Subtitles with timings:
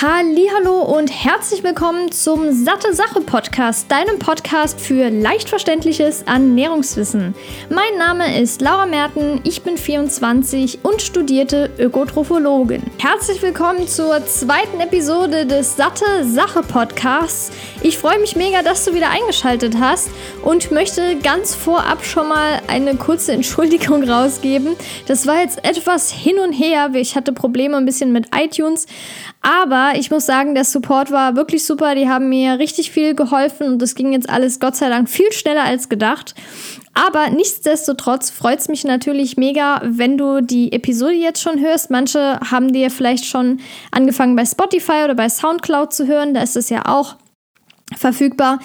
[0.00, 7.34] Hallo und herzlich willkommen zum Satte Sache Podcast, deinem Podcast für leicht verständliches Ernährungswissen.
[7.68, 12.84] Mein Name ist Laura Merten, ich bin 24 und studierte Ökotrophologin.
[12.98, 17.50] Herzlich willkommen zur zweiten Episode des Satte Sache Podcasts.
[17.82, 20.10] Ich freue mich mega, dass du wieder eingeschaltet hast
[20.44, 24.76] und möchte ganz vorab schon mal eine kurze Entschuldigung rausgeben.
[25.06, 26.90] Das war jetzt etwas hin und her.
[26.94, 28.86] Ich hatte Probleme ein bisschen mit iTunes,
[29.42, 31.94] aber ich muss sagen, der Support war wirklich super.
[31.94, 35.32] Die haben mir richtig viel geholfen und es ging jetzt alles Gott sei Dank viel
[35.32, 36.34] schneller als gedacht.
[36.94, 41.90] Aber nichtsdestotrotz freut es mich natürlich mega, wenn du die Episode jetzt schon hörst.
[41.90, 43.60] Manche haben dir vielleicht schon
[43.90, 46.34] angefangen bei Spotify oder bei Soundcloud zu hören.
[46.34, 47.16] Da ist es ja auch
[47.96, 48.58] verfügbar.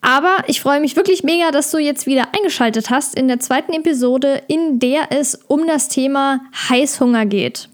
[0.00, 3.72] Aber ich freue mich wirklich mega, dass du jetzt wieder eingeschaltet hast in der zweiten
[3.72, 7.68] Episode, in der es um das Thema Heißhunger geht.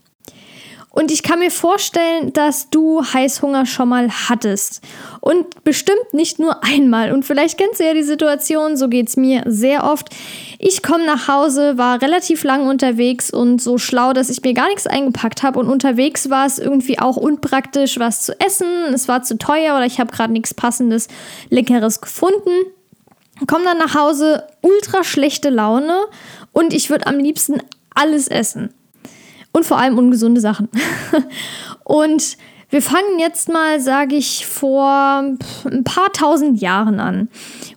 [0.95, 4.81] Und ich kann mir vorstellen, dass du Heißhunger schon mal hattest.
[5.21, 7.13] Und bestimmt nicht nur einmal.
[7.13, 10.11] Und vielleicht kennst du ja die Situation, so geht es mir sehr oft.
[10.61, 14.69] Ich komme nach Hause, war relativ lang unterwegs und so schlau, dass ich mir gar
[14.69, 15.59] nichts eingepackt habe.
[15.59, 18.95] Und unterwegs war es irgendwie auch unpraktisch, was zu essen.
[18.95, 21.09] Es war zu teuer oder ich habe gerade nichts passendes,
[21.51, 22.71] leckeres gefunden.
[23.49, 26.05] Komm dann nach Hause, ultra schlechte Laune
[26.53, 27.61] und ich würde am liebsten
[27.97, 28.73] alles essen
[29.55, 30.69] und vor allem ungesunde Sachen.
[31.85, 32.37] und
[32.71, 35.23] wir fangen jetzt mal, sage ich, vor
[35.65, 37.29] ein paar tausend Jahren an,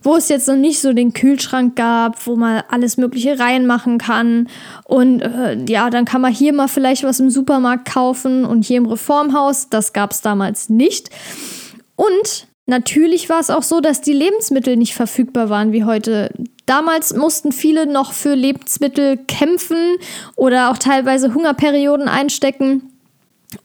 [0.02, 4.50] wo es jetzt noch nicht so den Kühlschrank gab, wo man alles Mögliche reinmachen kann.
[4.86, 8.78] Und äh, ja, dann kann man hier mal vielleicht was im Supermarkt kaufen und hier
[8.78, 9.70] im Reformhaus.
[9.70, 11.11] Das gab es damals nicht.
[11.95, 16.31] Und natürlich war es auch so, dass die Lebensmittel nicht verfügbar waren wie heute.
[16.67, 19.95] Damals mussten viele noch für Lebensmittel kämpfen
[20.35, 22.91] oder auch teilweise Hungerperioden einstecken.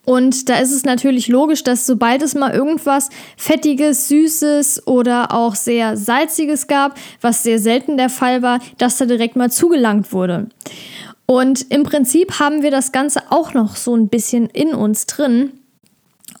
[0.05, 5.55] Und da ist es natürlich logisch, dass sobald es mal irgendwas Fettiges, Süßes oder auch
[5.55, 10.47] sehr Salziges gab, was sehr selten der Fall war, dass da direkt mal zugelangt wurde.
[11.25, 15.51] Und im Prinzip haben wir das Ganze auch noch so ein bisschen in uns drin.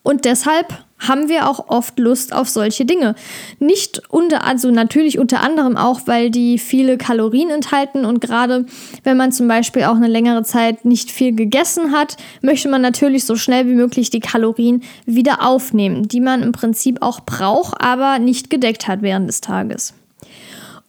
[0.01, 3.15] Und deshalb haben wir auch oft Lust auf solche Dinge.
[3.59, 8.65] Nicht unter, also natürlich unter anderem auch, weil die viele Kalorien enthalten und gerade
[9.03, 13.25] wenn man zum Beispiel auch eine längere Zeit nicht viel gegessen hat, möchte man natürlich
[13.25, 18.19] so schnell wie möglich die Kalorien wieder aufnehmen, die man im Prinzip auch braucht, aber
[18.19, 19.93] nicht gedeckt hat während des Tages.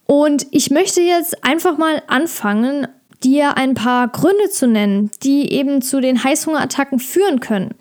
[0.05, 2.87] Und ich möchte jetzt einfach mal anfangen,
[3.25, 7.73] dir ein paar Gründe zu nennen, die eben zu den Heißhungerattacken führen können.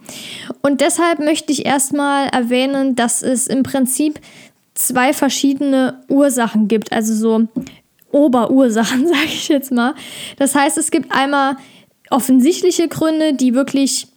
[0.62, 4.18] Und deshalb möchte ich erstmal erwähnen, dass es im Prinzip
[4.72, 7.46] zwei verschiedene Ursachen gibt, also so
[8.10, 9.94] Oberursachen, sage ich jetzt mal.
[10.38, 11.56] Das heißt, es gibt einmal
[12.10, 14.08] offensichtliche Gründe, die wirklich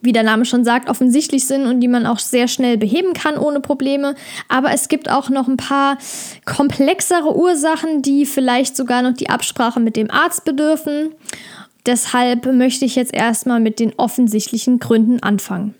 [0.00, 3.38] wie der Name schon sagt, offensichtlich sind und die man auch sehr schnell beheben kann
[3.38, 4.14] ohne Probleme.
[4.48, 5.98] Aber es gibt auch noch ein paar
[6.44, 11.10] komplexere Ursachen, die vielleicht sogar noch die Absprache mit dem Arzt bedürfen.
[11.86, 15.74] Deshalb möchte ich jetzt erstmal mit den offensichtlichen Gründen anfangen.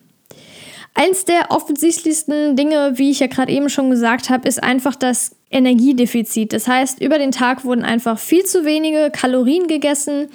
[0.99, 5.37] Eins der offensichtlichsten Dinge, wie ich ja gerade eben schon gesagt habe, ist einfach das
[5.51, 6.55] Energiedefizit.
[6.55, 10.29] Das heißt, über den Tag wurden einfach viel zu wenige Kalorien gegessen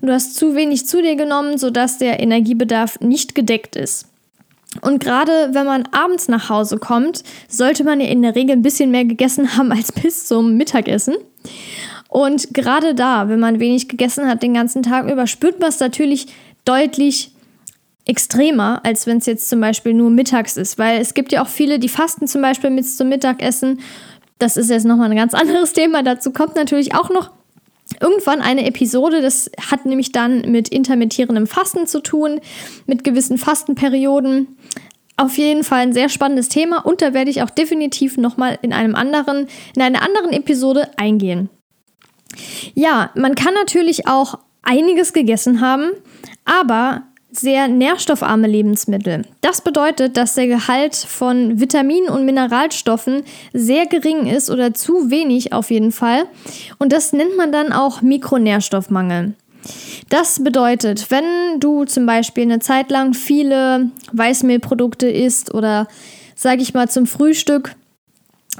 [0.00, 4.06] und du hast zu wenig zu dir genommen, sodass der Energiebedarf nicht gedeckt ist.
[4.82, 8.62] Und gerade wenn man abends nach Hause kommt, sollte man ja in der Regel ein
[8.62, 11.14] bisschen mehr gegessen haben als bis zum Mittagessen.
[12.08, 15.80] Und gerade da, wenn man wenig gegessen hat den ganzen Tag über, spürt man es
[15.80, 16.26] natürlich
[16.66, 17.31] deutlich
[18.06, 20.78] extremer, als wenn es jetzt zum Beispiel nur mittags ist.
[20.78, 23.80] Weil es gibt ja auch viele, die fasten zum Beispiel mit zum Mittagessen.
[24.38, 26.02] Das ist jetzt nochmal ein ganz anderes Thema.
[26.02, 27.30] Dazu kommt natürlich auch noch
[28.00, 32.40] irgendwann eine Episode, das hat nämlich dann mit intermittierendem Fasten zu tun,
[32.86, 34.56] mit gewissen Fastenperioden.
[35.16, 38.72] Auf jeden Fall ein sehr spannendes Thema und da werde ich auch definitiv nochmal in
[38.72, 39.46] einem anderen,
[39.76, 41.50] in einer anderen Episode eingehen.
[42.74, 45.90] Ja, man kann natürlich auch einiges gegessen haben,
[46.44, 47.02] aber
[47.32, 49.22] sehr nährstoffarme Lebensmittel.
[49.40, 55.52] Das bedeutet, dass der Gehalt von Vitaminen und Mineralstoffen sehr gering ist oder zu wenig
[55.52, 56.24] auf jeden Fall.
[56.78, 59.34] Und das nennt man dann auch Mikronährstoffmangel.
[60.10, 65.88] Das bedeutet, wenn du zum Beispiel eine Zeit lang viele Weißmehlprodukte isst oder
[66.34, 67.74] sage ich mal zum Frühstück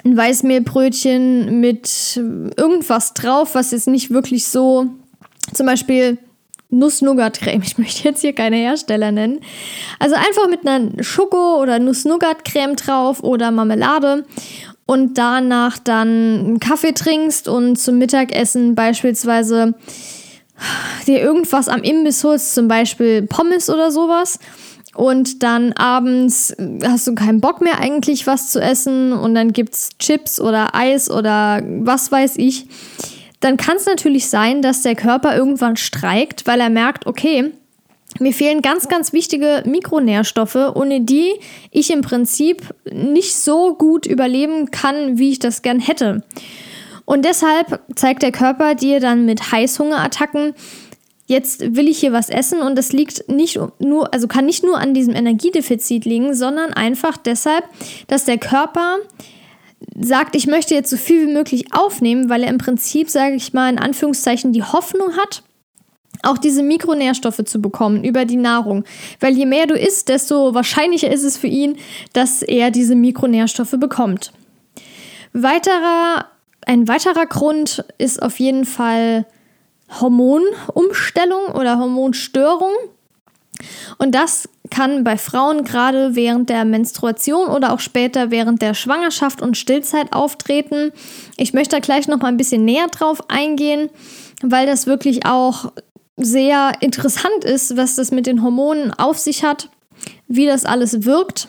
[0.04, 2.16] ein Weißmehlbrötchen mit
[2.56, 4.86] irgendwas drauf, was jetzt nicht wirklich so
[5.52, 6.16] zum Beispiel
[6.72, 7.62] Nuss-Nougat-Creme.
[7.62, 9.40] Ich möchte jetzt hier keine Hersteller nennen.
[9.98, 14.24] Also einfach mit einer Schoko- oder Nuss-Nougat-Creme drauf oder Marmelade
[14.86, 19.74] und danach dann einen Kaffee trinkst und zum Mittagessen beispielsweise
[21.06, 24.38] dir irgendwas am Imbiss holst, zum Beispiel Pommes oder sowas.
[24.94, 26.54] und dann abends
[26.84, 30.74] hast du keinen Bock mehr eigentlich was zu essen und dann gibt es Chips oder
[30.74, 32.66] Eis oder was weiß ich,
[33.42, 37.52] dann kann es natürlich sein, dass der Körper irgendwann streikt, weil er merkt, okay,
[38.20, 41.32] mir fehlen ganz, ganz wichtige Mikronährstoffe, ohne die
[41.70, 46.22] ich im Prinzip nicht so gut überleben kann, wie ich das gern hätte.
[47.04, 50.54] Und deshalb zeigt der Körper dir dann mit Heißhungerattacken,
[51.26, 54.78] jetzt will ich hier was essen und das liegt nicht nur, also kann nicht nur
[54.78, 57.64] an diesem Energiedefizit liegen, sondern einfach deshalb,
[58.06, 58.98] dass der Körper
[60.02, 63.52] sagt, ich möchte jetzt so viel wie möglich aufnehmen, weil er im Prinzip, sage ich
[63.52, 65.42] mal, in Anführungszeichen die Hoffnung hat,
[66.22, 68.84] auch diese Mikronährstoffe zu bekommen über die Nahrung.
[69.20, 71.76] Weil je mehr du isst, desto wahrscheinlicher ist es für ihn,
[72.12, 74.32] dass er diese Mikronährstoffe bekommt.
[75.32, 76.26] Weiterer,
[76.66, 79.26] ein weiterer Grund ist auf jeden Fall
[80.00, 82.72] Hormonumstellung oder Hormonstörung.
[83.98, 89.42] Und das kann bei Frauen gerade während der Menstruation oder auch später während der Schwangerschaft
[89.42, 90.92] und Stillzeit auftreten.
[91.36, 93.90] Ich möchte da gleich noch mal ein bisschen näher drauf eingehen,
[94.42, 95.72] weil das wirklich auch
[96.16, 99.68] sehr interessant ist, was das mit den Hormonen auf sich hat,
[100.26, 101.48] wie das alles wirkt.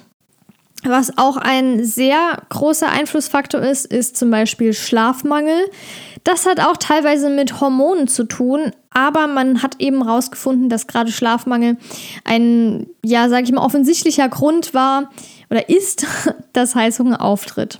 [0.83, 5.69] Was auch ein sehr großer Einflussfaktor ist, ist zum Beispiel Schlafmangel.
[6.23, 11.11] Das hat auch teilweise mit Hormonen zu tun, aber man hat eben herausgefunden, dass gerade
[11.11, 11.77] Schlafmangel
[12.25, 15.09] ein, ja, sage ich mal, offensichtlicher Grund war
[15.49, 16.05] oder ist,
[16.53, 17.79] dass Heißhunger auftritt.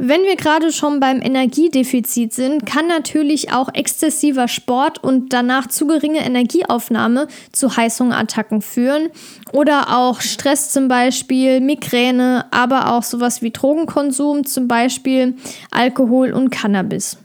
[0.00, 5.88] Wenn wir gerade schon beim Energiedefizit sind, kann natürlich auch exzessiver Sport und danach zu
[5.88, 9.08] geringe Energieaufnahme zu Heißhungerattacken führen
[9.52, 15.34] oder auch Stress zum Beispiel, Migräne, aber auch sowas wie Drogenkonsum, zum Beispiel
[15.72, 17.18] Alkohol und Cannabis.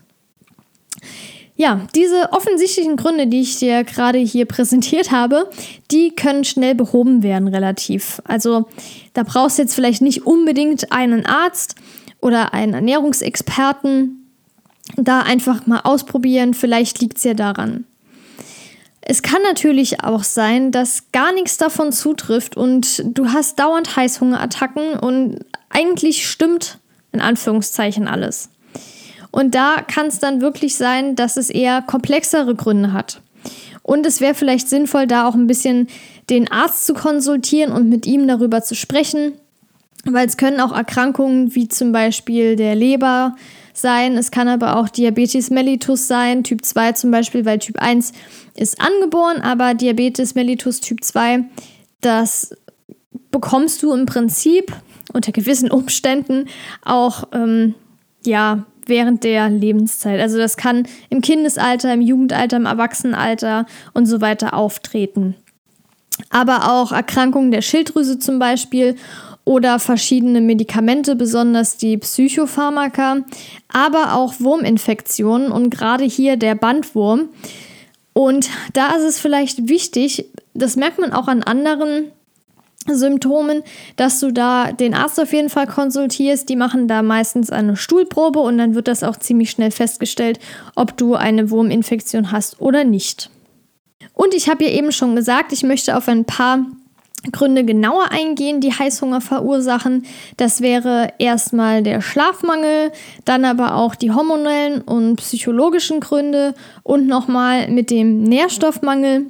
[1.56, 5.48] Ja, diese offensichtlichen Gründe, die ich dir gerade hier präsentiert habe,
[5.92, 8.20] die können schnell behoben werden relativ.
[8.24, 8.66] Also
[9.12, 11.76] da brauchst du jetzt vielleicht nicht unbedingt einen Arzt,
[12.24, 14.30] oder einen Ernährungsexperten
[14.96, 16.54] da einfach mal ausprobieren.
[16.54, 17.84] Vielleicht liegt es ja daran.
[19.02, 24.98] Es kann natürlich auch sein, dass gar nichts davon zutrifft und du hast dauernd Heißhungerattacken
[24.98, 26.78] und eigentlich stimmt
[27.12, 28.48] in Anführungszeichen alles.
[29.30, 33.20] Und da kann es dann wirklich sein, dass es eher komplexere Gründe hat.
[33.82, 35.88] Und es wäre vielleicht sinnvoll, da auch ein bisschen
[36.30, 39.34] den Arzt zu konsultieren und mit ihm darüber zu sprechen,
[40.04, 43.34] weil es können auch Erkrankungen wie zum Beispiel der Leber
[43.72, 44.16] sein.
[44.16, 48.12] Es kann aber auch Diabetes mellitus sein, Typ 2 zum Beispiel, weil Typ 1
[48.56, 51.44] ist angeboren, aber Diabetes mellitus Typ 2,
[52.00, 52.54] das
[53.30, 54.72] bekommst du im Prinzip
[55.12, 56.46] unter gewissen Umständen
[56.84, 57.74] auch ähm,
[58.24, 60.20] ja, während der Lebenszeit.
[60.20, 65.34] Also das kann im Kindesalter, im Jugendalter, im Erwachsenenalter und so weiter auftreten.
[66.30, 68.96] Aber auch Erkrankungen der Schilddrüse zum Beispiel
[69.44, 73.18] oder verschiedene Medikamente, besonders die Psychopharmaka,
[73.72, 77.28] aber auch Wurminfektionen und gerade hier der Bandwurm.
[78.12, 82.12] Und da ist es vielleicht wichtig, das merkt man auch an anderen
[82.86, 83.62] Symptomen,
[83.96, 86.48] dass du da den Arzt auf jeden Fall konsultierst.
[86.48, 90.38] Die machen da meistens eine Stuhlprobe und dann wird das auch ziemlich schnell festgestellt,
[90.74, 93.30] ob du eine Wurminfektion hast oder nicht.
[94.12, 96.66] Und ich habe ja eben schon gesagt, ich möchte auf ein paar
[97.32, 100.04] Gründe genauer eingehen, die Heißhunger verursachen.
[100.36, 102.92] Das wäre erstmal der Schlafmangel,
[103.24, 109.26] dann aber auch die hormonellen und psychologischen Gründe und nochmal mit dem Nährstoffmangel,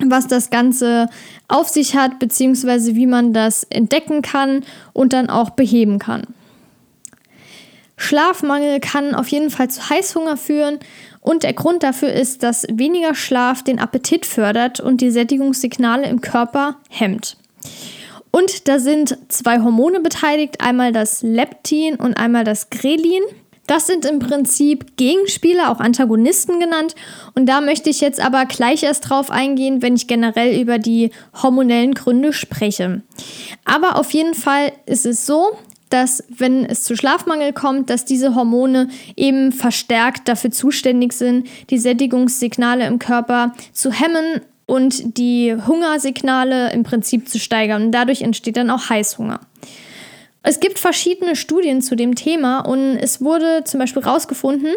[0.00, 1.08] was das Ganze
[1.48, 6.22] auf sich hat, beziehungsweise wie man das entdecken kann und dann auch beheben kann.
[7.98, 10.78] Schlafmangel kann auf jeden Fall zu Heißhunger führen
[11.20, 16.22] und der Grund dafür ist, dass weniger Schlaf den Appetit fördert und die Sättigungssignale im
[16.22, 17.36] Körper hemmt.
[18.30, 23.22] Und da sind zwei Hormone beteiligt, einmal das Leptin und einmal das Grelin.
[23.66, 26.94] Das sind im Prinzip Gegenspieler, auch Antagonisten genannt.
[27.34, 31.10] Und da möchte ich jetzt aber gleich erst drauf eingehen, wenn ich generell über die
[31.42, 33.02] hormonellen Gründe spreche.
[33.66, 35.58] Aber auf jeden Fall ist es so,
[35.92, 41.78] dass wenn es zu Schlafmangel kommt, dass diese Hormone eben verstärkt dafür zuständig sind, die
[41.78, 47.84] Sättigungssignale im Körper zu hemmen und die Hungersignale im Prinzip zu steigern.
[47.84, 49.40] Und dadurch entsteht dann auch Heißhunger.
[50.42, 54.70] Es gibt verschiedene Studien zu dem Thema und es wurde zum Beispiel herausgefunden,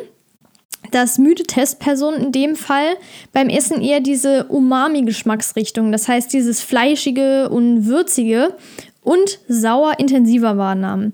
[0.91, 2.97] dass müde Testpersonen in dem Fall
[3.31, 8.55] beim Essen eher diese Umami-Geschmacksrichtung, das heißt dieses fleischige und würzige
[9.01, 11.13] und sauer intensiver wahrnahmen.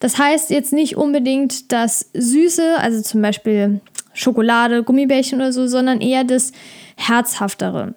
[0.00, 3.80] Das heißt jetzt nicht unbedingt das Süße, also zum Beispiel
[4.12, 6.52] Schokolade, Gummibärchen oder so, sondern eher das
[6.96, 7.94] Herzhaftere.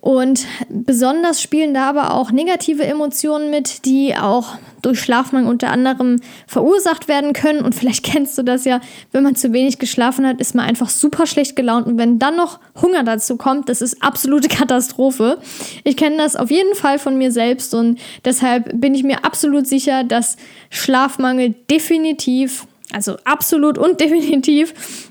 [0.00, 6.20] Und besonders spielen da aber auch negative Emotionen mit, die auch durch Schlafmangel unter anderem
[6.46, 7.62] verursacht werden können.
[7.62, 10.88] Und vielleicht kennst du das ja, wenn man zu wenig geschlafen hat, ist man einfach
[10.88, 11.86] super schlecht gelaunt.
[11.86, 15.38] Und wenn dann noch Hunger dazu kommt, das ist absolute Katastrophe.
[15.82, 19.66] Ich kenne das auf jeden Fall von mir selbst und deshalb bin ich mir absolut
[19.66, 20.36] sicher, dass
[20.70, 25.10] Schlafmangel definitiv, also absolut und definitiv,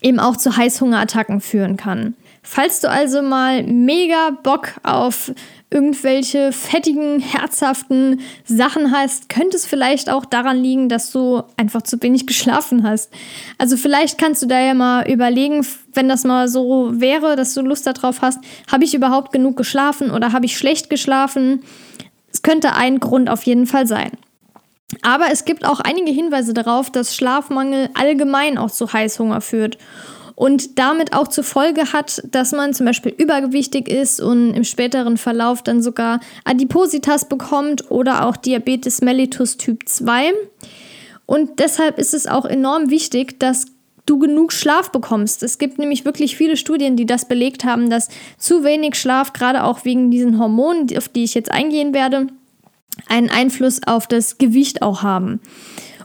[0.00, 2.14] eben auch zu Heißhungerattacken führen kann.
[2.46, 5.32] Falls du also mal mega Bock auf
[5.70, 12.00] irgendwelche fettigen, herzhaften Sachen hast, könnte es vielleicht auch daran liegen, dass du einfach zu
[12.02, 13.10] wenig geschlafen hast.
[13.56, 17.62] Also vielleicht kannst du da ja mal überlegen, wenn das mal so wäre, dass du
[17.62, 21.64] Lust darauf hast, habe ich überhaupt genug geschlafen oder habe ich schlecht geschlafen?
[22.30, 24.10] Es könnte ein Grund auf jeden Fall sein.
[25.00, 29.78] Aber es gibt auch einige Hinweise darauf, dass Schlafmangel allgemein auch zu Heißhunger führt
[30.34, 35.16] und damit auch zur Folge hat, dass man zum Beispiel übergewichtig ist und im späteren
[35.16, 40.32] Verlauf dann sogar Adipositas bekommt oder auch Diabetes mellitus Typ 2.
[41.26, 43.66] Und deshalb ist es auch enorm wichtig, dass
[44.06, 45.42] du genug Schlaf bekommst.
[45.42, 49.64] Es gibt nämlich wirklich viele Studien, die das belegt haben, dass zu wenig Schlaf, gerade
[49.64, 52.26] auch wegen diesen Hormonen, auf die ich jetzt eingehen werde,
[53.08, 55.40] einen Einfluss auf das Gewicht auch haben.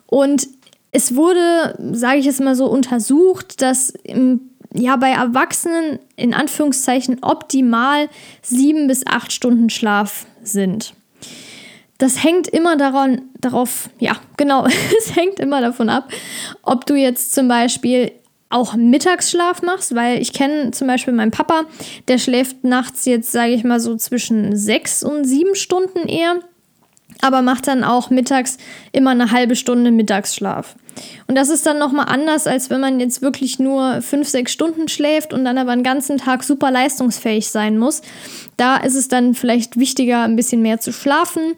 [0.05, 0.47] Und
[0.91, 4.41] es wurde, sage ich jetzt mal so, untersucht, dass im,
[4.73, 8.09] ja bei Erwachsenen in Anführungszeichen optimal
[8.41, 10.93] sieben bis acht Stunden Schlaf sind.
[11.97, 14.65] Das hängt immer daran, darauf, ja, genau,
[14.97, 16.09] es hängt immer davon ab,
[16.63, 18.11] ob du jetzt zum Beispiel
[18.49, 21.65] auch Mittagsschlaf machst, weil ich kenne zum Beispiel meinen Papa,
[22.07, 26.39] der schläft nachts jetzt, sage ich mal so, zwischen sechs und sieben Stunden eher
[27.21, 28.57] aber macht dann auch mittags
[28.91, 30.75] immer eine halbe Stunde Mittagsschlaf.
[31.27, 34.87] Und das ist dann nochmal anders, als wenn man jetzt wirklich nur fünf, sechs Stunden
[34.87, 38.01] schläft und dann aber den ganzen Tag super leistungsfähig sein muss.
[38.57, 41.53] Da ist es dann vielleicht wichtiger, ein bisschen mehr zu schlafen.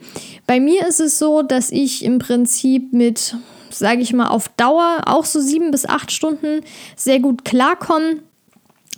[0.47, 3.35] Bei mir ist es so, dass ich im Prinzip mit,
[3.69, 6.61] sage ich mal, auf Dauer auch so sieben bis acht Stunden
[6.95, 8.17] sehr gut klarkomme.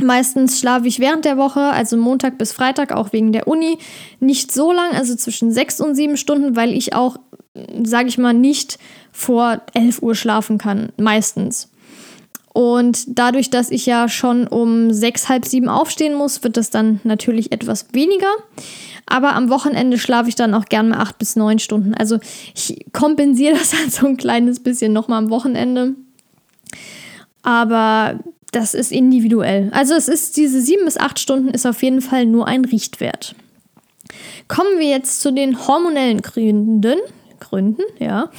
[0.03, 3.77] Meistens schlafe ich während der Woche, also Montag bis Freitag, auch wegen der Uni,
[4.19, 7.17] nicht so lang, also zwischen sechs und sieben Stunden, weil ich auch,
[7.83, 8.77] sage ich mal, nicht
[9.11, 11.69] vor 11 Uhr schlafen kann, meistens.
[12.53, 16.99] Und dadurch, dass ich ja schon um sechs, halb sieben aufstehen muss, wird das dann
[17.03, 18.31] natürlich etwas weniger.
[19.07, 21.95] Aber am Wochenende schlafe ich dann auch gern mal acht bis neun Stunden.
[21.95, 22.19] Also
[22.53, 25.95] ich kompensiere das halt so ein kleines bisschen nochmal am Wochenende.
[27.41, 28.19] Aber
[28.53, 29.69] das ist individuell.
[29.73, 33.35] Also es ist diese sieben bis acht Stunden ist auf jeden Fall nur ein Richtwert.
[34.47, 36.97] Kommen wir jetzt zu den hormonellen Gründen.
[37.39, 38.29] Gründen, ja.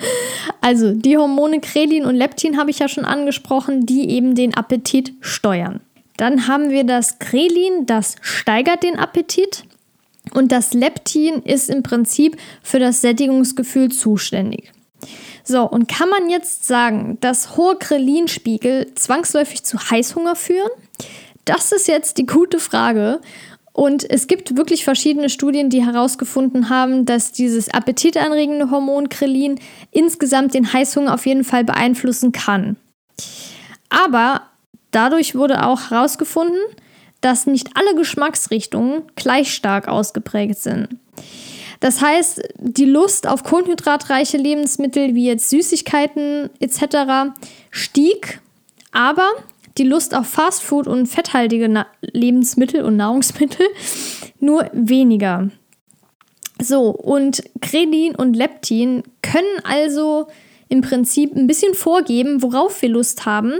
[0.60, 5.14] also die Hormone Krelin und Leptin habe ich ja schon angesprochen, die eben den Appetit
[5.20, 5.80] steuern.
[6.18, 9.64] Dann haben wir das Krelin, das steigert den Appetit.
[10.34, 14.70] Und das Leptin ist im Prinzip für das Sättigungsgefühl zuständig.
[15.44, 20.70] So, und kann man jetzt sagen, dass hohe Krelinspiegel zwangsläufig zu Heißhunger führen?
[21.44, 23.20] Das ist jetzt die gute Frage.
[23.72, 29.58] Und es gibt wirklich verschiedene Studien, die herausgefunden haben, dass dieses appetitanregende Hormon Krelin
[29.90, 32.76] insgesamt den Heißhunger auf jeden Fall beeinflussen kann.
[33.88, 34.42] Aber
[34.90, 36.60] dadurch wurde auch herausgefunden,
[37.22, 40.88] dass nicht alle Geschmacksrichtungen gleich stark ausgeprägt sind.
[41.82, 47.34] Das heißt, die Lust auf kohlenhydratreiche Lebensmittel wie jetzt Süßigkeiten etc.
[47.72, 48.40] stieg,
[48.92, 49.28] aber
[49.78, 53.66] die Lust auf Fastfood und fetthaltige Na Lebensmittel und Nahrungsmittel
[54.38, 55.50] nur weniger.
[56.60, 60.28] So, und Kredin und Leptin können also
[60.68, 63.54] im Prinzip ein bisschen vorgeben, worauf wir Lust haben.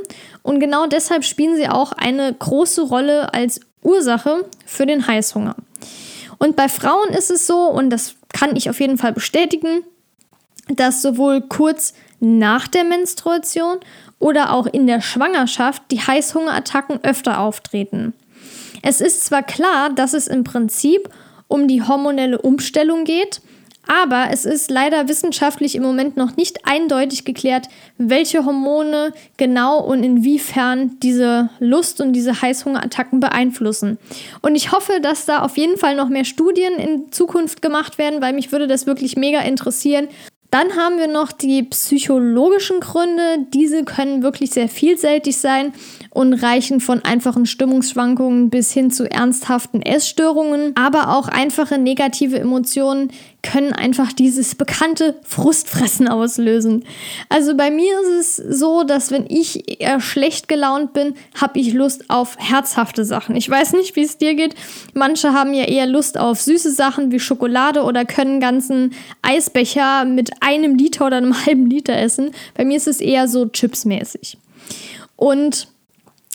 [0.45, 5.57] Und genau deshalb spielen sie auch eine große Rolle als Ursache für den Heißhunger.
[6.43, 9.85] Und bei Frauen ist es so, und das kann ich auf jeden Fall bestätigen,
[10.67, 13.79] dass sowohl kurz nach der Menstruation
[14.19, 18.13] oder auch in der Schwangerschaft die Heißhungerattacken öfter auftreten.
[18.83, 21.09] Es ist zwar klar, dass es im Prinzip
[21.47, 23.41] um die hormonelle Umstellung geht,
[23.87, 30.05] aber es ist leider wissenschaftlich im Moment noch nicht eindeutig geklärt, welche Hormone genau und
[30.05, 33.99] inwiefern diese Lust und diese Heißhungerattacken beeinflussen.
[34.41, 38.23] Und ich hoffe, dass da auf jeden Fall noch mehr Studien in Zukunft gemacht werden,
[38.23, 40.09] weil mich würde das wirklich mega interessieren,
[40.53, 43.47] Dann haben wir noch die psychologischen Gründe.
[43.55, 45.73] Diese können wirklich sehr vielseitig sein
[46.13, 50.77] und reichen von einfachen Stimmungsschwankungen bis hin zu ernsthaften Essstörungen.
[50.77, 53.11] Aber auch einfache negative Emotionen
[53.43, 56.85] können einfach dieses bekannte Frustfressen auslösen.
[57.31, 61.73] Also bei mir ist es so, dass wenn ich eher schlecht gelaunt bin, habe ich
[61.73, 63.35] Lust auf herzhafte Sachen.
[63.35, 64.55] Ich weiß nicht, wie es dir geht.
[64.93, 68.93] Manche haben ja eher Lust auf süße Sachen wie Schokolade oder können ganzen
[69.23, 72.33] Eisbecher mit einem Liter oder einem halben Liter essen.
[72.55, 74.37] Bei mir ist es eher so chipsmäßig.
[75.17, 75.69] Und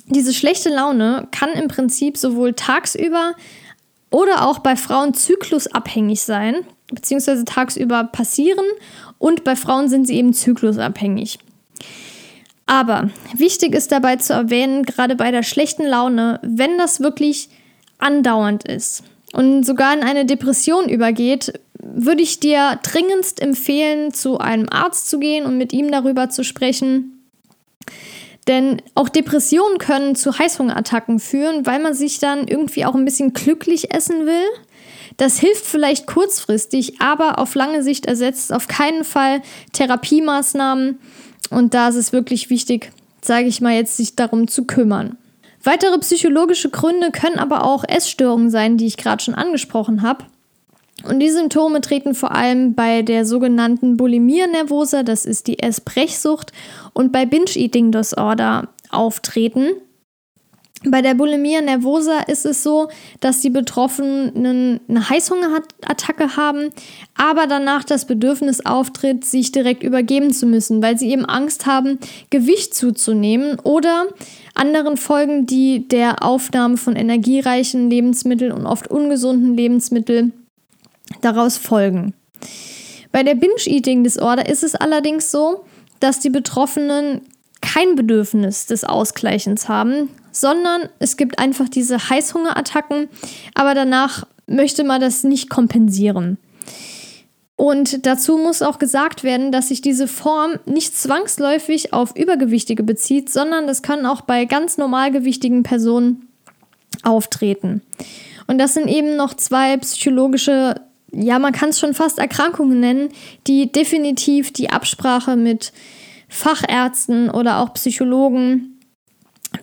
[0.07, 3.33] diese schlechte Laune kann im Prinzip sowohl tagsüber
[4.09, 6.55] oder auch bei Frauen zyklusabhängig sein,
[6.91, 8.65] beziehungsweise tagsüber passieren
[9.17, 11.39] und bei Frauen sind sie eben zyklusabhängig.
[12.65, 17.49] Aber wichtig ist dabei zu erwähnen, gerade bei der schlechten Laune, wenn das wirklich
[17.97, 24.67] andauernd ist und sogar in eine Depression übergeht, würde ich dir dringendst empfehlen, zu einem
[24.69, 27.16] Arzt zu gehen und mit ihm darüber zu sprechen,
[28.47, 33.33] denn auch Depressionen können zu Heißhungerattacken führen, weil man sich dann irgendwie auch ein bisschen
[33.33, 34.45] glücklich essen will.
[35.17, 39.41] Das hilft vielleicht kurzfristig, aber auf lange Sicht ersetzt auf keinen Fall
[39.73, 40.99] Therapiemaßnahmen.
[41.49, 45.17] Und da ist es wirklich wichtig, sage ich mal jetzt, sich darum zu kümmern.
[45.63, 50.25] Weitere psychologische Gründe können aber auch Essstörungen sein, die ich gerade schon angesprochen habe.
[51.03, 56.51] Und die Symptome treten vor allem bei der sogenannten Bulimia nervosa, das ist die Essbrechsucht,
[56.93, 59.67] und bei Binge-Eating Disorder auftreten.
[60.85, 62.89] Bei der Bulimia nervosa ist es so,
[63.19, 66.69] dass die Betroffenen eine Heißhungerattacke haben,
[67.15, 71.97] aber danach das Bedürfnis auftritt, sich direkt übergeben zu müssen, weil sie eben Angst haben,
[72.29, 74.05] Gewicht zuzunehmen oder
[74.53, 80.33] anderen Folgen, die der Aufnahme von energiereichen Lebensmitteln und oft ungesunden Lebensmitteln
[81.21, 82.13] daraus folgen.
[83.11, 85.65] Bei der Binge-Eating-Disorder ist es allerdings so,
[85.99, 87.21] dass die Betroffenen
[87.61, 93.09] kein Bedürfnis des Ausgleichens haben, sondern es gibt einfach diese Heißhungerattacken,
[93.55, 96.37] aber danach möchte man das nicht kompensieren.
[97.55, 103.31] Und dazu muss auch gesagt werden, dass sich diese Form nicht zwangsläufig auf Übergewichtige bezieht,
[103.31, 106.27] sondern das kann auch bei ganz normalgewichtigen Personen
[107.01, 107.81] auftreten.
[108.45, 110.75] Und das sind eben noch zwei psychologische
[111.11, 113.09] ja, man kann es schon fast Erkrankungen nennen,
[113.47, 115.71] die definitiv die Absprache mit
[116.29, 118.79] Fachärzten oder auch Psychologen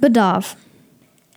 [0.00, 0.56] bedarf.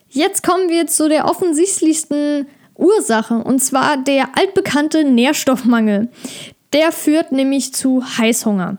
[0.10, 6.10] Jetzt kommen wir zu der offensichtlichsten Ursache, und zwar der altbekannte Nährstoffmangel.
[6.73, 8.77] Der führt nämlich zu Heißhunger.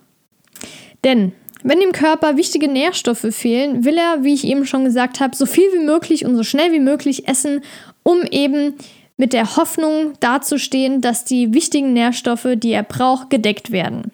[1.04, 5.36] Denn wenn dem Körper wichtige Nährstoffe fehlen, will er, wie ich eben schon gesagt habe,
[5.36, 7.62] so viel wie möglich und so schnell wie möglich essen,
[8.02, 8.74] um eben
[9.18, 14.12] mit der Hoffnung dazustehen, dass die wichtigen Nährstoffe, die er braucht, gedeckt werden.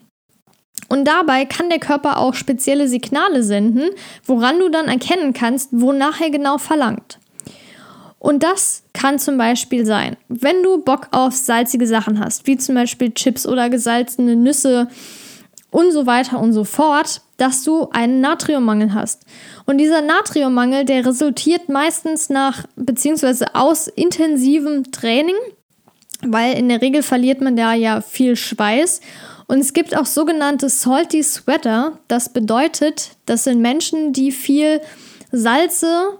[0.89, 3.91] Und dabei kann der Körper auch spezielle Signale senden,
[4.27, 7.21] woran du dann erkennen kannst, wonach er genau verlangt.
[8.19, 12.75] Und das kann zum Beispiel sein, wenn du Bock auf salzige Sachen hast, wie zum
[12.75, 14.89] Beispiel Chips oder gesalzene Nüsse
[15.71, 19.23] und so weiter und so fort, dass du einen Natriummangel hast.
[19.67, 25.37] Und dieser Natriummangel, der resultiert meistens nach beziehungsweise aus intensivem Training,
[26.23, 29.01] weil in der Regel verliert man da ja viel Schweiß.
[29.47, 31.99] Und es gibt auch sogenannte Salty Sweater.
[32.09, 34.81] Das bedeutet, das sind Menschen, die viel
[35.33, 36.19] Salze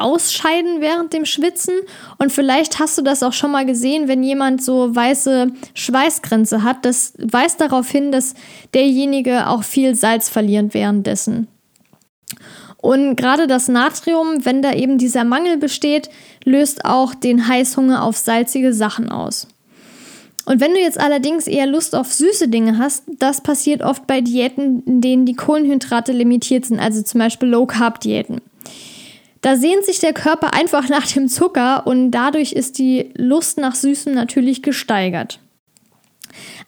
[0.00, 1.74] ausscheiden während dem Schwitzen.
[2.18, 6.84] Und vielleicht hast du das auch schon mal gesehen, wenn jemand so weiße Schweißgrenze hat.
[6.84, 8.34] Das weist darauf hin, dass
[8.74, 11.48] derjenige auch viel Salz verliert währenddessen.
[12.78, 16.08] Und gerade das Natrium, wenn da eben dieser Mangel besteht,
[16.44, 19.46] löst auch den Heißhunger auf salzige Sachen aus.
[20.46, 24.20] Und wenn du jetzt allerdings eher Lust auf süße Dinge hast, das passiert oft bei
[24.20, 28.40] Diäten, in denen die Kohlenhydrate limitiert sind, also zum Beispiel Low-Carb-Diäten.
[29.40, 33.74] Da sehnt sich der Körper einfach nach dem Zucker und dadurch ist die Lust nach
[33.74, 35.40] Süßem natürlich gesteigert.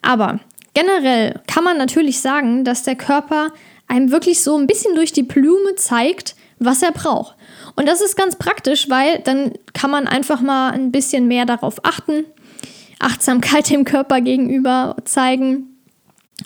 [0.01, 0.41] Aber
[0.75, 3.49] generell kann man natürlich sagen, dass der Körper
[3.89, 7.37] einem wirklich so ein bisschen durch die Blume zeigt, was er braucht.
[7.77, 11.85] Und das ist ganz praktisch, weil dann kann man einfach mal ein bisschen mehr darauf
[11.85, 12.25] achten,
[12.99, 15.77] Achtsamkeit dem Körper gegenüber zeigen,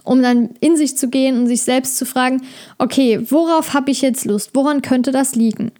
[0.04, 2.42] um dann in sich zu gehen und sich selbst zu fragen,
[2.78, 4.50] okay, worauf habe ich jetzt Lust?
[4.54, 5.72] Woran könnte das liegen?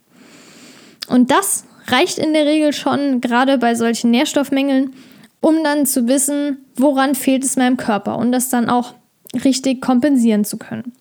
[1.09, 4.95] Und das reicht in der Regel schon, gerade bei solchen Nährstoffmängeln,
[5.40, 8.95] um dann zu wissen, woran fehlt es meinem Körper und das dann auch
[9.45, 10.92] richtig kompensieren zu können.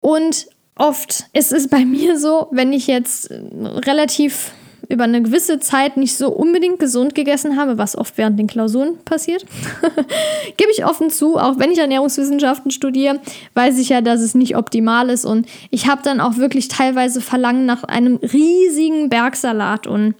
[0.00, 4.52] Und oft ist es bei mir so, wenn ich jetzt relativ
[4.90, 8.98] über eine gewisse Zeit nicht so unbedingt gesund gegessen habe, was oft während den Klausuren
[9.04, 9.46] passiert.
[10.56, 13.20] Gebe ich offen zu, auch wenn ich Ernährungswissenschaften studiere,
[13.54, 15.24] weiß ich ja, dass es nicht optimal ist.
[15.24, 19.86] Und ich habe dann auch wirklich teilweise Verlangen nach einem riesigen Bergsalat.
[19.86, 20.16] Und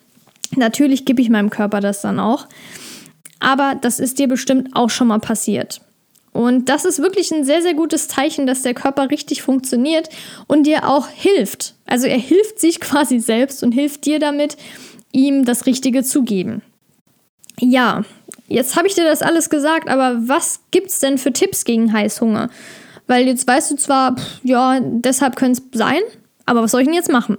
[0.56, 2.46] natürlich gebe ich meinem Körper das dann auch.
[3.40, 5.80] Aber das ist dir bestimmt auch schon mal passiert.
[6.33, 10.09] Und das ist wirklich ein sehr, sehr gutes Zeichen, dass der Körper richtig funktioniert
[10.47, 11.75] und dir auch hilft.
[11.87, 14.57] Also er hilft sich quasi selbst und hilft dir damit,
[15.12, 16.62] ihm das Richtige zu geben.
[17.59, 18.05] Ja,
[18.49, 21.93] jetzt habe ich dir das alles gesagt, aber was gibt es denn für Tipps gegen
[21.93, 22.49] Heißhunger?
[23.07, 26.01] Weil jetzt weißt du zwar, pff, ja, deshalb könnte es sein,
[26.47, 27.38] aber was soll ich denn jetzt machen?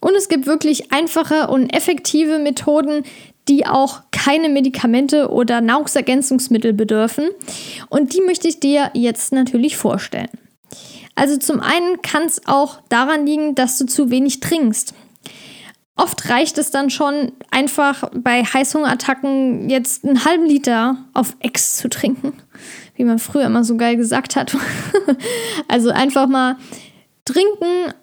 [0.00, 3.02] Und es gibt wirklich einfache und effektive Methoden,
[3.48, 7.28] die auch keine Medikamente oder Nahrungsergänzungsmittel bedürfen.
[7.88, 10.30] Und die möchte ich dir jetzt natürlich vorstellen.
[11.14, 14.94] Also zum einen kann es auch daran liegen, dass du zu wenig trinkst.
[15.98, 21.88] Oft reicht es dann schon, einfach bei Heißhungerattacken jetzt einen halben Liter auf Ex zu
[21.88, 22.34] trinken,
[22.96, 24.54] wie man früher immer so geil gesagt hat.
[25.68, 26.56] also einfach mal
[27.24, 27.94] trinken,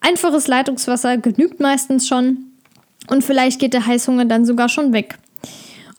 [0.00, 2.53] einfaches Leitungswasser genügt meistens schon
[3.08, 5.18] und vielleicht geht der Heißhunger dann sogar schon weg.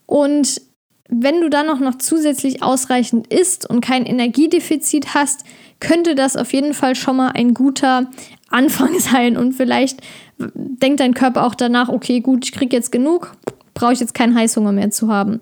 [0.06, 0.62] Und
[1.08, 5.44] wenn du dann auch noch zusätzlich ausreichend isst und kein Energiedefizit hast,
[5.80, 8.10] könnte das auf jeden Fall schon mal ein guter
[8.50, 9.38] Anfang sein.
[9.38, 10.02] Und vielleicht
[10.38, 13.36] denkt dein Körper auch danach, okay, gut, ich kriege jetzt genug,
[13.74, 15.42] brauche ich jetzt keinen Heißhunger mehr zu haben.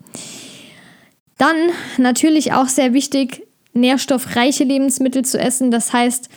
[1.38, 1.56] Dann
[1.98, 5.72] natürlich auch sehr wichtig, nährstoffreiche Lebensmittel zu essen.
[5.72, 6.30] Das heißt,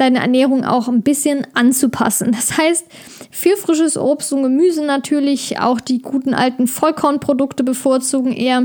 [0.00, 2.32] deine Ernährung auch ein bisschen anzupassen.
[2.32, 2.86] Das heißt,
[3.30, 8.64] viel frisches Obst und Gemüse natürlich, auch die guten alten Vollkornprodukte bevorzugen eher.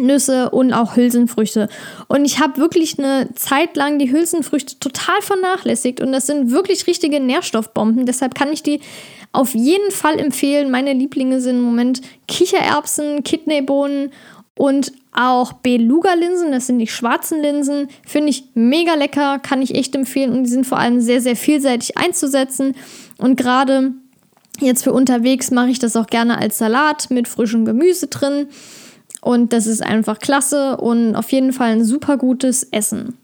[0.00, 1.68] Nüsse und auch Hülsenfrüchte.
[2.06, 6.86] Und ich habe wirklich eine Zeit lang die Hülsenfrüchte total vernachlässigt und das sind wirklich
[6.86, 8.06] richtige Nährstoffbomben.
[8.06, 8.80] Deshalb kann ich die
[9.32, 10.70] auf jeden Fall empfehlen.
[10.70, 14.12] Meine Lieblinge sind im Moment Kichererbsen, Kidneybohnen
[14.58, 19.94] und auch Beluga-Linsen, das sind die schwarzen Linsen, finde ich mega lecker, kann ich echt
[19.94, 22.74] empfehlen und die sind vor allem sehr, sehr vielseitig einzusetzen.
[23.18, 23.92] Und gerade
[24.60, 28.48] jetzt für unterwegs mache ich das auch gerne als Salat mit frischem Gemüse drin.
[29.20, 33.17] Und das ist einfach klasse und auf jeden Fall ein super gutes Essen.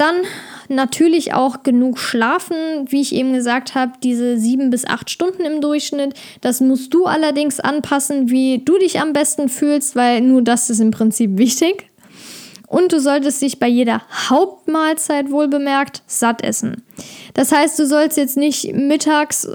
[0.00, 0.22] Dann
[0.70, 2.56] natürlich auch genug schlafen,
[2.88, 6.14] wie ich eben gesagt habe, diese sieben bis acht Stunden im Durchschnitt.
[6.40, 10.80] Das musst du allerdings anpassen, wie du dich am besten fühlst, weil nur das ist
[10.80, 11.90] im Prinzip wichtig.
[12.66, 16.82] Und du solltest dich bei jeder Hauptmahlzeit wohl bemerkt satt essen.
[17.34, 19.46] Das heißt, du sollst jetzt nicht mittags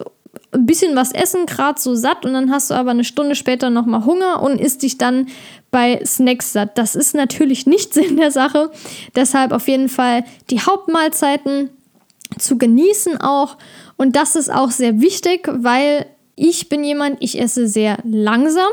[0.56, 3.70] ein bisschen was essen, gerade so satt und dann hast du aber eine Stunde später
[3.70, 5.28] nochmal Hunger und isst dich dann
[5.72, 6.78] bei Snacks satt.
[6.78, 8.72] Das ist natürlich nicht Sinn der Sache.
[9.16, 11.70] Deshalb auf jeden Fall die Hauptmahlzeiten
[12.40, 13.58] zu genießen auch.
[13.98, 18.72] Und das ist auch sehr wichtig, weil ich bin jemand, ich esse sehr langsam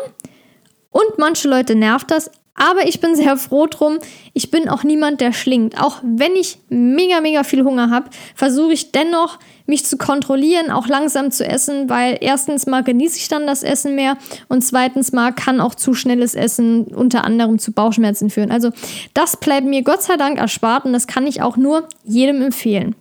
[0.91, 3.99] und manche Leute nervt das, aber ich bin sehr froh drum.
[4.35, 5.81] Ich bin auch niemand, der schlingt.
[5.81, 10.87] Auch wenn ich mega, mega viel Hunger habe, versuche ich dennoch, mich zu kontrollieren, auch
[10.87, 15.33] langsam zu essen, weil erstens mal genieße ich dann das Essen mehr und zweitens mal
[15.33, 18.51] kann auch zu schnelles Essen unter anderem zu Bauchschmerzen führen.
[18.51, 18.71] Also
[19.15, 22.95] das bleibt mir Gott sei Dank erspart und das kann ich auch nur jedem empfehlen.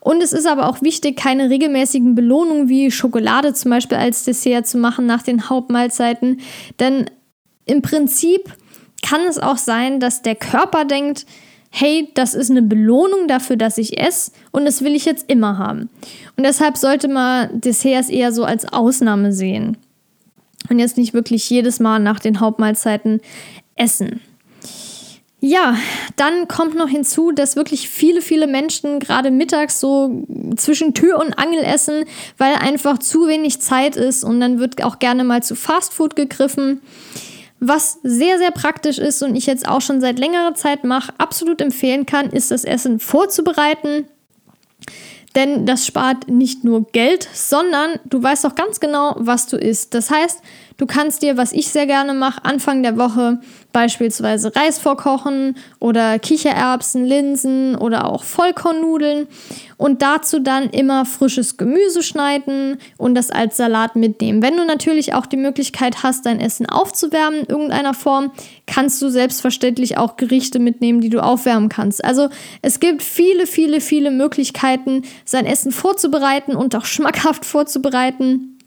[0.00, 4.66] Und es ist aber auch wichtig, keine regelmäßigen Belohnungen wie Schokolade zum Beispiel als Dessert
[4.66, 6.40] zu machen nach den Hauptmahlzeiten,
[6.78, 7.10] denn
[7.68, 8.52] im Prinzip
[9.02, 11.26] kann es auch sein, dass der Körper denkt,
[11.70, 15.58] hey, das ist eine Belohnung dafür, dass ich esse und das will ich jetzt immer
[15.58, 15.90] haben.
[16.36, 19.76] Und deshalb sollte man Desserts eher so als Ausnahme sehen
[20.70, 23.20] und jetzt nicht wirklich jedes Mal nach den Hauptmahlzeiten
[23.76, 24.20] essen.
[25.40, 25.76] Ja,
[26.16, 30.24] dann kommt noch hinzu, dass wirklich viele, viele Menschen gerade mittags so
[30.56, 32.06] zwischen Tür und Angel essen,
[32.38, 36.80] weil einfach zu wenig Zeit ist und dann wird auch gerne mal zu Fastfood gegriffen.
[37.60, 41.60] Was sehr, sehr praktisch ist und ich jetzt auch schon seit längerer Zeit mache, absolut
[41.60, 44.06] empfehlen kann, ist das Essen vorzubereiten.
[45.34, 49.94] Denn das spart nicht nur Geld, sondern du weißt auch ganz genau, was du isst.
[49.94, 50.40] Das heißt,
[50.78, 53.40] du kannst dir, was ich sehr gerne mache, Anfang der Woche
[53.72, 59.28] beispielsweise Reis vorkochen oder Kichererbsen, Linsen oder auch Vollkornnudeln
[59.76, 64.42] und dazu dann immer frisches Gemüse schneiden und das als Salat mitnehmen.
[64.42, 68.32] Wenn du natürlich auch die Möglichkeit hast, dein Essen aufzuwärmen in irgendeiner Form,
[68.66, 72.04] kannst du selbstverständlich auch Gerichte mitnehmen, die du aufwärmen kannst.
[72.04, 72.30] Also
[72.62, 78.58] es gibt viele, viele, viele Möglichkeiten, sein Essen vorzubereiten und auch schmackhaft vorzubereiten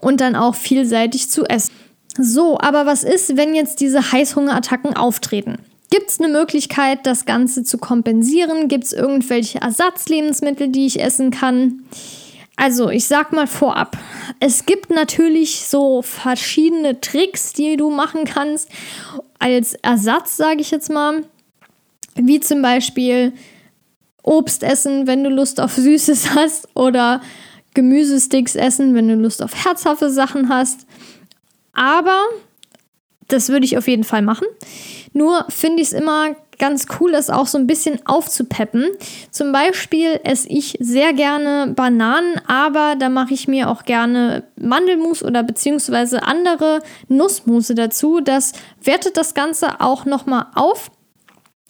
[0.00, 1.72] und dann auch vielseitig zu essen.
[2.18, 5.58] So, aber was ist, wenn jetzt diese Heißhungerattacken auftreten?
[5.90, 8.68] Gibt es eine Möglichkeit, das Ganze zu kompensieren?
[8.68, 11.84] Gibt es irgendwelche Ersatzlebensmittel, die ich essen kann?
[12.56, 13.98] Also, ich sag mal vorab,
[14.40, 18.70] es gibt natürlich so verschiedene Tricks, die du machen kannst
[19.38, 21.22] als Ersatz, sage ich jetzt mal.
[22.14, 23.34] Wie zum Beispiel
[24.22, 27.20] Obst essen, wenn du Lust auf Süßes hast, oder
[27.74, 30.86] Gemüsesticks essen, wenn du Lust auf herzhafte Sachen hast.
[31.76, 32.24] Aber
[33.28, 34.46] das würde ich auf jeden Fall machen.
[35.12, 38.86] Nur finde ich es immer ganz cool, das auch so ein bisschen aufzupeppen.
[39.30, 45.22] Zum Beispiel esse ich sehr gerne Bananen, aber da mache ich mir auch gerne Mandelmus
[45.22, 48.20] oder beziehungsweise andere Nussmusse dazu.
[48.20, 50.90] Das wertet das Ganze auch nochmal auf.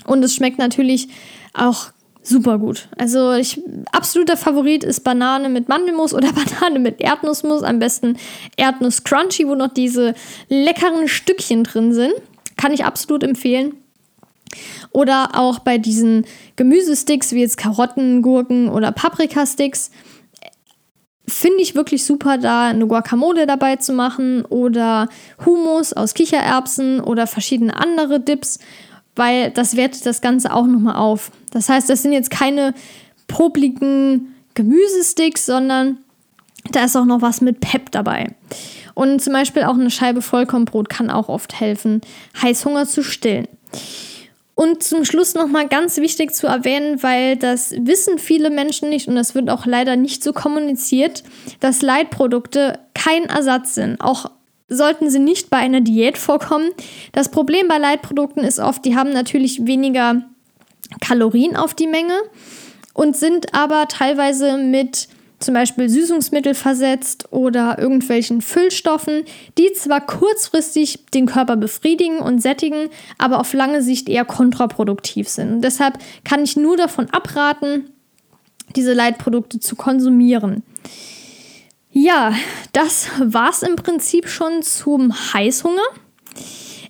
[0.04, 1.08] Und es schmeckt natürlich
[1.52, 1.90] auch
[2.26, 2.88] super gut.
[2.98, 3.60] Also ich,
[3.92, 7.62] absoluter Favorit ist Banane mit Mandelmus oder Banane mit Erdnussmus.
[7.62, 8.16] Am besten
[8.56, 10.14] Erdnuss Crunchy, wo noch diese
[10.48, 12.14] leckeren Stückchen drin sind.
[12.56, 13.74] Kann ich absolut empfehlen.
[14.90, 16.24] Oder auch bei diesen
[16.56, 19.90] Gemüsesticks wie jetzt Karotten, Gurken oder Paprikasticks.
[21.28, 25.08] Finde ich wirklich super, da eine Guacamole dabei zu machen oder
[25.44, 28.60] Hummus aus Kichererbsen oder verschiedene andere Dips,
[29.16, 31.32] weil das wertet das Ganze auch nochmal auf.
[31.50, 32.74] Das heißt, das sind jetzt keine
[33.28, 35.98] popligen Gemüsesticks, sondern
[36.72, 38.34] da ist auch noch was mit Pep dabei.
[38.94, 42.00] Und zum Beispiel auch eine Scheibe Vollkornbrot kann auch oft helfen,
[42.40, 43.46] Heißhunger zu stillen.
[44.54, 49.14] Und zum Schluss nochmal ganz wichtig zu erwähnen, weil das wissen viele Menschen nicht und
[49.14, 51.24] das wird auch leider nicht so kommuniziert,
[51.60, 54.00] dass Leitprodukte kein Ersatz sind.
[54.00, 54.30] Auch
[54.68, 56.70] sollten sie nicht bei einer Diät vorkommen.
[57.12, 60.22] Das Problem bei Leitprodukten ist oft, die haben natürlich weniger
[61.00, 62.14] Kalorien auf die Menge
[62.94, 69.24] und sind aber teilweise mit zum Beispiel Süßungsmittel versetzt oder irgendwelchen Füllstoffen,
[69.58, 75.52] die zwar kurzfristig den Körper befriedigen und sättigen, aber auf lange Sicht eher kontraproduktiv sind.
[75.52, 77.90] Und deshalb kann ich nur davon abraten,
[78.74, 80.62] diese Leitprodukte zu konsumieren.
[81.92, 82.34] Ja,
[82.72, 85.82] das war's im Prinzip schon zum Heißhunger.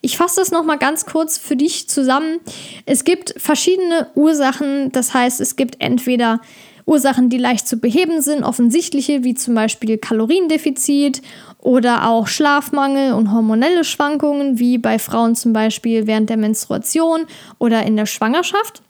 [0.00, 2.40] Ich fasse das nochmal ganz kurz für dich zusammen.
[2.84, 6.40] Es gibt verschiedene Ursachen, das heißt, es gibt entweder
[6.86, 11.20] Ursachen, die leicht zu beheben sind, offensichtliche, wie zum Beispiel Kaloriendefizit
[11.58, 17.22] oder auch Schlafmangel und hormonelle Schwankungen, wie bei Frauen zum Beispiel während der Menstruation
[17.58, 18.82] oder in der Schwangerschaft.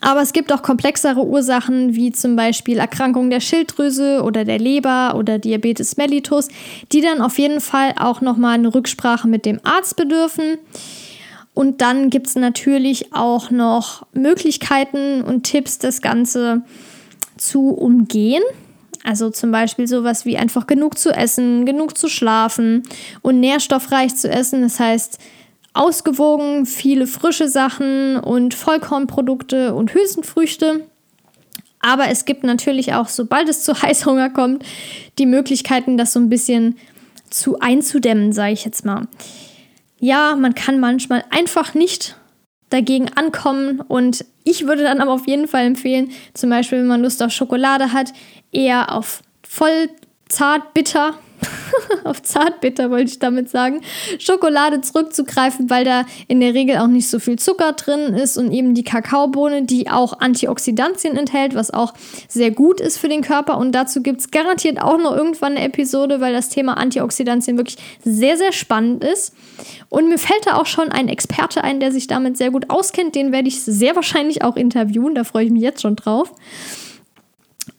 [0.00, 5.14] Aber es gibt auch komplexere Ursachen, wie zum Beispiel Erkrankungen der Schilddrüse oder der Leber
[5.16, 6.48] oder Diabetes mellitus,
[6.90, 10.58] die dann auf jeden Fall auch nochmal eine Rücksprache mit dem Arzt bedürfen.
[11.54, 16.62] Und dann gibt es natürlich auch noch Möglichkeiten und Tipps, das Ganze
[17.36, 18.42] zu umgehen.
[19.04, 22.84] Also zum Beispiel sowas wie einfach genug zu essen, genug zu schlafen
[23.20, 24.62] und nährstoffreich zu essen.
[24.62, 25.18] Das heißt,
[25.74, 30.86] ausgewogen, viele frische Sachen und Vollkornprodukte und Hülsenfrüchte.
[31.80, 34.64] Aber es gibt natürlich auch, sobald es zu Heißhunger kommt,
[35.18, 36.76] die Möglichkeiten, das so ein bisschen
[37.30, 39.08] zu einzudämmen, sage ich jetzt mal.
[39.98, 42.16] Ja, man kann manchmal einfach nicht
[42.70, 43.80] dagegen ankommen.
[43.80, 47.30] Und ich würde dann aber auf jeden Fall empfehlen, zum Beispiel, wenn man Lust auf
[47.30, 48.12] Schokolade hat,
[48.50, 49.88] eher auf voll
[50.28, 51.14] zart bitter
[52.04, 53.80] auf Zartbitter wollte ich damit sagen,
[54.18, 58.52] Schokolade zurückzugreifen, weil da in der Regel auch nicht so viel Zucker drin ist und
[58.52, 61.94] eben die Kakaobohne, die auch Antioxidantien enthält, was auch
[62.28, 63.58] sehr gut ist für den Körper.
[63.58, 67.78] Und dazu gibt es garantiert auch noch irgendwann eine Episode, weil das Thema Antioxidantien wirklich
[68.04, 69.34] sehr, sehr spannend ist.
[69.88, 73.14] Und mir fällt da auch schon ein Experte ein, der sich damit sehr gut auskennt.
[73.14, 75.14] Den werde ich sehr wahrscheinlich auch interviewen.
[75.14, 76.32] Da freue ich mich jetzt schon drauf.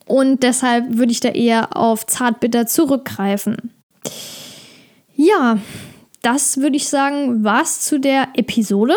[0.06, 3.72] Und deshalb würde ich da eher auf Zartbitter zurückgreifen.
[5.16, 5.58] Ja,
[6.22, 8.96] das würde ich sagen, war's zu der Episode.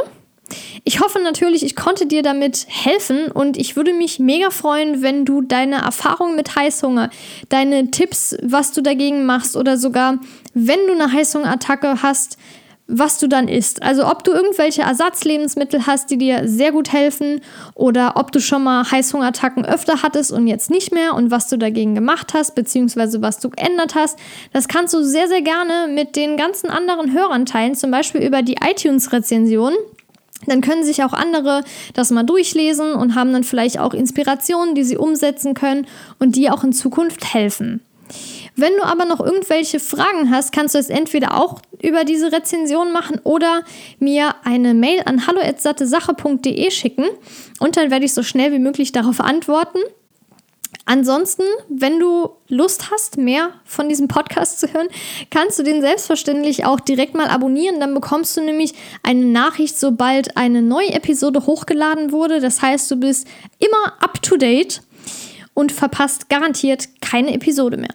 [0.84, 5.24] Ich hoffe natürlich, ich konnte dir damit helfen und ich würde mich mega freuen, wenn
[5.24, 7.10] du deine Erfahrungen mit Heißhunger,
[7.48, 10.20] deine Tipps, was du dagegen machst oder sogar,
[10.54, 12.38] wenn du eine Heißhungerattacke hast,
[12.88, 13.82] was du dann isst.
[13.82, 17.40] Also ob du irgendwelche Ersatzlebensmittel hast, die dir sehr gut helfen
[17.74, 21.56] oder ob du schon mal Heißhungerattacken öfter hattest und jetzt nicht mehr und was du
[21.56, 24.18] dagegen gemacht hast, beziehungsweise was du geändert hast.
[24.52, 28.42] Das kannst du sehr, sehr gerne mit den ganzen anderen Hörern teilen, zum Beispiel über
[28.42, 29.72] die iTunes-Rezension.
[30.46, 34.84] Dann können sich auch andere das mal durchlesen und haben dann vielleicht auch Inspirationen, die
[34.84, 35.86] sie umsetzen können
[36.18, 37.80] und die auch in Zukunft helfen.
[38.56, 42.92] Wenn du aber noch irgendwelche Fragen hast, kannst du es entweder auch über diese Rezension
[42.92, 43.62] machen oder
[43.98, 47.04] mir eine Mail an hallo@sattesache.de schicken
[47.60, 49.78] und dann werde ich so schnell wie möglich darauf antworten.
[50.88, 54.86] Ansonsten, wenn du Lust hast, mehr von diesem Podcast zu hören,
[55.30, 57.80] kannst du den selbstverständlich auch direkt mal abonnieren.
[57.80, 62.40] Dann bekommst du nämlich eine Nachricht, sobald eine neue Episode hochgeladen wurde.
[62.40, 63.26] Das heißt, du bist
[63.58, 64.82] immer up to date
[65.56, 67.94] und verpasst garantiert keine Episode mehr.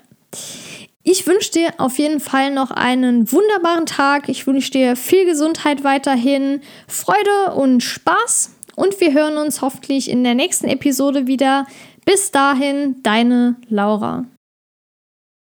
[1.03, 4.29] Ich wünsche dir auf jeden Fall noch einen wunderbaren Tag.
[4.29, 8.55] Ich wünsche dir viel Gesundheit weiterhin, Freude und Spaß.
[8.75, 11.67] Und wir hören uns hoffentlich in der nächsten Episode wieder.
[12.03, 14.25] Bis dahin, deine Laura.